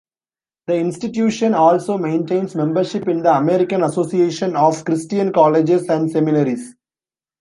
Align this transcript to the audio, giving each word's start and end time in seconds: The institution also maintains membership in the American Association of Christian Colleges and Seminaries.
The 0.65 0.77
institution 0.77 1.53
also 1.53 1.95
maintains 1.95 2.55
membership 2.55 3.07
in 3.07 3.21
the 3.21 3.37
American 3.37 3.83
Association 3.83 4.55
of 4.55 4.83
Christian 4.83 5.31
Colleges 5.31 5.87
and 5.89 6.09
Seminaries. 6.09 6.73